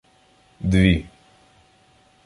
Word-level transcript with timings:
Дві 0.71 1.07